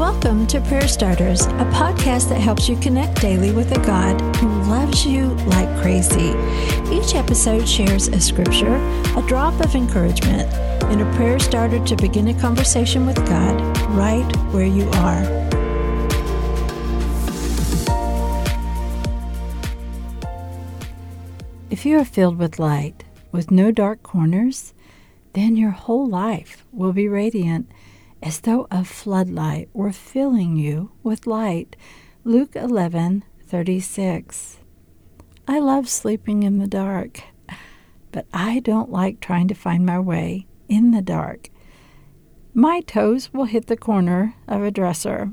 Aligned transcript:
Welcome 0.00 0.46
to 0.46 0.62
Prayer 0.62 0.88
Starters, 0.88 1.42
a 1.42 1.68
podcast 1.74 2.30
that 2.30 2.40
helps 2.40 2.70
you 2.70 2.76
connect 2.76 3.20
daily 3.20 3.52
with 3.52 3.70
a 3.76 3.80
God 3.84 4.18
who 4.36 4.48
loves 4.62 5.04
you 5.04 5.26
like 5.48 5.68
crazy. 5.82 6.30
Each 6.90 7.14
episode 7.14 7.68
shares 7.68 8.08
a 8.08 8.18
scripture, 8.18 8.76
a 9.14 9.22
drop 9.28 9.60
of 9.60 9.74
encouragement, 9.74 10.50
and 10.84 11.02
a 11.02 11.16
prayer 11.16 11.38
starter 11.38 11.84
to 11.84 11.96
begin 11.96 12.28
a 12.28 12.40
conversation 12.40 13.04
with 13.04 13.16
God 13.28 13.60
right 13.90 14.24
where 14.54 14.64
you 14.64 14.88
are. 14.88 15.22
If 21.68 21.84
you 21.84 21.98
are 21.98 22.06
filled 22.06 22.38
with 22.38 22.58
light, 22.58 23.04
with 23.32 23.50
no 23.50 23.70
dark 23.70 24.02
corners, 24.02 24.72
then 25.34 25.58
your 25.58 25.72
whole 25.72 26.08
life 26.08 26.64
will 26.72 26.94
be 26.94 27.06
radiant 27.06 27.70
as 28.22 28.40
though 28.40 28.66
a 28.70 28.84
floodlight 28.84 29.68
were 29.72 29.92
filling 29.92 30.56
you 30.56 30.92
with 31.02 31.26
light. 31.26 31.76
Luke 32.24 32.54
11 32.54 33.24
36. 33.46 34.58
I 35.48 35.58
love 35.58 35.88
sleeping 35.88 36.44
in 36.44 36.58
the 36.58 36.68
dark, 36.68 37.22
but 38.12 38.26
I 38.32 38.60
don't 38.60 38.92
like 38.92 39.18
trying 39.18 39.48
to 39.48 39.54
find 39.54 39.84
my 39.84 39.98
way 39.98 40.46
in 40.68 40.92
the 40.92 41.02
dark. 41.02 41.48
My 42.54 42.80
toes 42.80 43.32
will 43.32 43.46
hit 43.46 43.66
the 43.66 43.76
corner 43.76 44.34
of 44.46 44.62
a 44.62 44.70
dresser, 44.70 45.32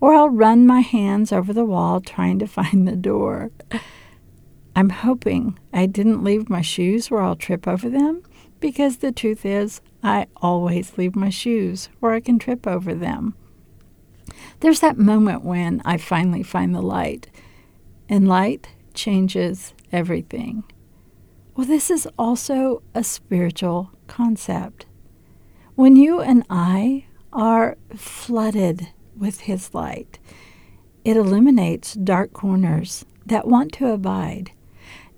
or 0.00 0.14
I'll 0.14 0.30
run 0.30 0.66
my 0.66 0.80
hands 0.80 1.32
over 1.32 1.52
the 1.52 1.64
wall 1.64 2.00
trying 2.00 2.38
to 2.40 2.46
find 2.46 2.86
the 2.86 2.96
door. 2.96 3.52
I'm 4.74 4.90
hoping 4.90 5.58
I 5.72 5.86
didn't 5.86 6.24
leave 6.24 6.50
my 6.50 6.60
shoes 6.60 7.10
where 7.10 7.22
I'll 7.22 7.36
trip 7.36 7.68
over 7.68 7.88
them 7.88 8.22
because 8.60 8.98
the 8.98 9.12
truth 9.12 9.46
is, 9.46 9.80
I 10.06 10.28
always 10.36 10.96
leave 10.96 11.16
my 11.16 11.30
shoes 11.30 11.88
where 11.98 12.12
I 12.12 12.20
can 12.20 12.38
trip 12.38 12.64
over 12.64 12.94
them. 12.94 13.34
There's 14.60 14.78
that 14.78 14.96
moment 14.96 15.44
when 15.44 15.82
I 15.84 15.96
finally 15.96 16.44
find 16.44 16.72
the 16.72 16.80
light, 16.80 17.28
and 18.08 18.28
light 18.28 18.68
changes 18.94 19.74
everything. 19.90 20.62
Well, 21.56 21.66
this 21.66 21.90
is 21.90 22.06
also 22.16 22.84
a 22.94 23.02
spiritual 23.02 23.90
concept. 24.06 24.86
When 25.74 25.96
you 25.96 26.20
and 26.20 26.44
I 26.48 27.06
are 27.32 27.76
flooded 27.96 28.86
with 29.16 29.40
His 29.40 29.74
light, 29.74 30.20
it 31.04 31.16
eliminates 31.16 31.94
dark 31.94 32.32
corners 32.32 33.04
that 33.26 33.48
want 33.48 33.72
to 33.72 33.88
abide, 33.88 34.52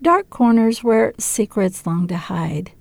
dark 0.00 0.30
corners 0.30 0.82
where 0.82 1.12
secrets 1.18 1.86
long 1.86 2.08
to 2.08 2.16
hide 2.16 2.72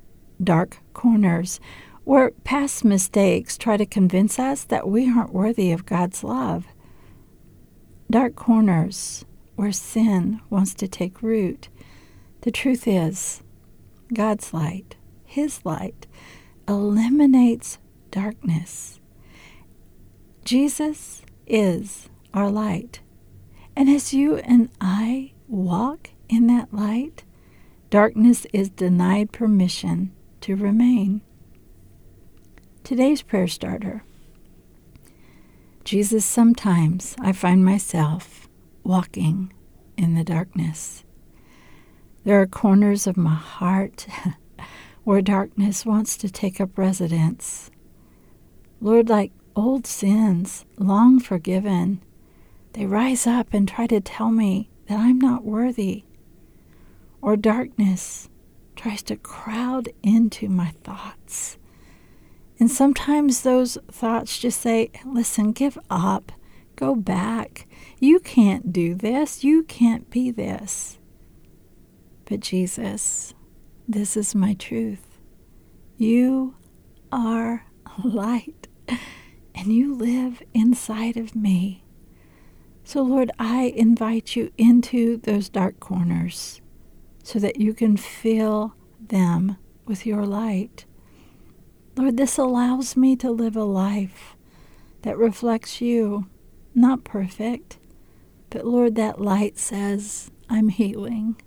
dark 0.44 0.78
corners 0.94 1.60
where 2.08 2.32
past 2.46 2.86
mistakes 2.86 3.58
try 3.58 3.76
to 3.76 3.86
convince 3.86 4.40
us 4.40 4.64
that 4.64 4.88
we 4.88 5.12
aren't 5.12 5.34
worthy 5.34 5.74
of 5.74 5.86
God's 5.86 6.24
love. 6.24 6.66
Dark 8.10 8.34
corners 8.34 9.26
where 9.58 9.74
sin 9.74 10.40
wants 10.50 10.74
to 10.76 10.88
take 10.88 11.22
root. 11.22 11.68
The 12.42 12.52
truth 12.52 12.88
is, 12.88 13.44
God's 14.14 14.54
light, 14.54 14.96
His 15.26 15.60
light, 15.66 16.08
eliminates 16.66 17.78
darkness. 18.10 19.02
Jesus 20.46 21.24
is 21.46 22.08
our 22.34 22.50
light. 22.50 23.02
And 23.76 23.90
as 23.90 24.14
you 24.14 24.38
and 24.38 24.70
I 24.80 25.34
walk 25.50 26.12
in 26.30 26.48
that 26.48 26.74
light, 26.74 27.26
darkness 27.90 28.48
is 28.54 28.70
denied 28.70 29.34
permission 29.34 30.14
to 30.40 30.56
remain. 30.56 31.20
Today's 32.88 33.22
prayer 33.22 33.50
starter 33.50 34.02
Jesus, 35.84 36.24
sometimes 36.24 37.18
I 37.20 37.34
find 37.34 37.66
myself 37.66 38.48
walking 38.82 39.52
in 39.98 40.16
the 40.16 40.24
darkness. 40.24 41.04
There 42.24 42.40
are 42.40 42.48
corners 42.48 43.06
of 43.06 43.18
my 43.18 43.36
heart 43.36 44.08
where 45.04 45.22
darkness 45.22 45.86
wants 45.86 46.16
to 46.16 46.30
take 46.30 46.62
up 46.62 46.78
residence. 46.78 47.70
Lord, 48.80 49.10
like 49.10 49.34
old 49.54 49.86
sins, 49.86 50.64
long 50.78 51.20
forgiven, 51.20 52.02
they 52.72 52.86
rise 52.86 53.28
up 53.28 53.54
and 53.54 53.68
try 53.68 53.88
to 53.88 54.00
tell 54.00 54.32
me 54.32 54.70
that 54.88 54.98
I'm 54.98 55.20
not 55.20 55.44
worthy. 55.44 56.06
Or 57.22 57.36
darkness 57.36 58.30
tries 58.78 59.04
to 59.04 59.18
crowd 59.18 59.90
into 60.04 60.48
my 60.48 60.70
thoughts. 60.86 61.58
And 62.60 62.72
sometimes 62.72 63.42
those 63.42 63.78
thoughts 63.92 64.40
just 64.40 64.62
say, 64.62 64.92
listen, 65.06 65.52
give 65.52 65.78
up, 65.90 66.32
go 66.76 66.96
back. 66.96 67.68
You 68.00 68.20
can't 68.20 68.74
do 68.74 68.96
this, 68.96 69.44
you 69.44 69.64
can't 69.64 70.10
be 70.10 70.32
this. 70.32 70.98
But 72.26 72.40
Jesus, 72.40 73.34
this 73.88 74.18
is 74.18 74.36
my 74.36 74.54
truth. 74.54 75.20
You 75.98 76.56
are 77.12 77.66
light, 78.04 78.68
and 79.56 79.68
you 79.74 79.96
live 79.96 80.42
inside 80.54 81.16
of 81.18 81.36
me. 81.36 81.84
So, 82.84 83.02
Lord, 83.02 83.32
I 83.38 83.74
invite 83.76 84.36
you 84.36 84.52
into 84.58 85.18
those 85.18 85.50
dark 85.50 85.80
corners 85.80 86.62
so 87.24 87.40
that 87.40 87.60
you 87.60 87.74
can 87.74 87.98
fill 87.98 88.74
them 89.00 89.58
with 89.86 90.06
your 90.06 90.26
light. 90.26 90.86
Lord, 91.98 92.18
this 92.18 92.38
allows 92.38 92.96
me 92.96 93.16
to 93.16 93.32
live 93.32 93.56
a 93.56 93.64
life 93.64 94.36
that 95.02 95.18
reflects 95.18 95.82
you, 95.82 96.28
not 96.76 97.04
perfect, 97.04 97.80
but 98.52 98.66
Lord, 98.66 98.94
that 98.96 99.20
light 99.20 99.58
says, 99.58 100.30
I'm 100.48 100.70
healing. 100.70 101.42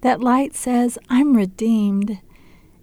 That 0.00 0.20
light 0.20 0.54
says, 0.54 0.98
I'm 1.10 1.36
redeemed. 1.36 2.20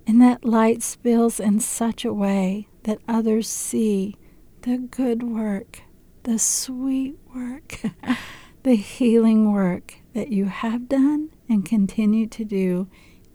And 0.06 0.22
that 0.22 0.46
light 0.46 0.84
spills 0.84 1.40
in 1.40 1.60
such 1.60 2.06
a 2.06 2.14
way 2.14 2.68
that 2.84 3.00
others 3.08 3.50
see 3.50 4.16
the 4.62 4.78
good 4.78 5.24
work, 5.24 5.82
the 6.24 6.38
sweet 6.38 7.18
work, 7.36 7.82
the 8.64 8.76
healing 8.76 9.52
work 9.52 9.96
that 10.14 10.30
you 10.30 10.46
have 10.46 10.88
done 10.88 11.32
and 11.50 11.66
continue 11.66 12.28
to 12.28 12.46
do 12.46 12.88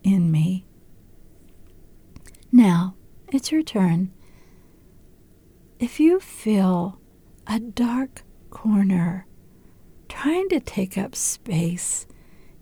in 0.05 0.31
me. 0.31 0.65
Now, 2.53 2.95
it's 3.34 3.50
your 3.50 3.62
turn. 3.62 4.12
If 5.81 5.99
you 5.99 6.21
feel 6.21 7.00
a 7.49 7.59
dark 7.59 8.22
corner 8.50 9.27
trying 10.09 10.49
to 10.50 10.61
take 10.61 10.97
up 10.97 11.17
space 11.17 12.06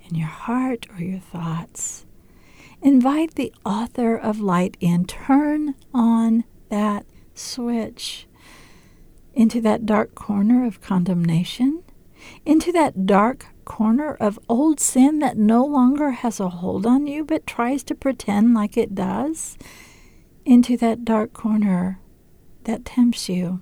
in 0.08 0.14
your 0.14 0.28
heart 0.28 0.86
or 0.90 1.02
your 1.02 1.20
thoughts, 1.20 2.06
invite 2.80 3.34
the 3.34 3.52
author 3.66 4.16
of 4.16 4.40
light 4.40 4.78
in. 4.80 5.04
Turn 5.04 5.74
on 5.92 6.44
that 6.70 7.04
switch 7.34 8.26
into 9.34 9.60
that 9.60 9.84
dark 9.84 10.14
corner 10.14 10.64
of 10.64 10.80
condemnation, 10.80 11.82
into 12.46 12.72
that 12.72 13.06
dark 13.06 13.46
corner 13.66 14.14
of 14.14 14.38
old 14.48 14.80
sin 14.80 15.18
that 15.18 15.36
no 15.36 15.64
longer 15.66 16.12
has 16.12 16.40
a 16.40 16.48
hold 16.48 16.86
on 16.86 17.06
you 17.06 17.24
but 17.24 17.46
tries 17.46 17.82
to 17.84 17.94
pretend 17.94 18.54
like 18.54 18.76
it 18.76 18.94
does 18.94 19.56
into 20.44 20.76
that 20.76 21.04
dark 21.04 21.32
corner 21.32 22.00
that 22.64 22.84
tempts 22.84 23.28
you. 23.28 23.60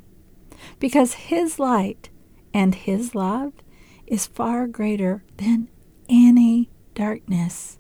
Because 0.78 1.14
His 1.14 1.58
light 1.58 2.10
and 2.52 2.74
His 2.74 3.14
love 3.14 3.52
is 4.06 4.26
far 4.26 4.66
greater 4.66 5.22
than 5.36 5.68
any 6.08 6.68
darkness. 6.94 7.78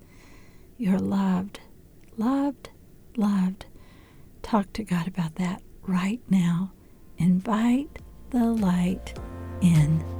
You're 0.78 0.98
loved, 0.98 1.60
loved, 2.16 2.70
loved. 3.16 3.66
Talk 4.42 4.72
to 4.74 4.84
God 4.84 5.06
about 5.08 5.34
that 5.34 5.62
right 5.82 6.20
now. 6.30 6.72
Invite 7.18 7.98
the 8.30 8.46
light 8.46 9.18
in. 9.60 10.19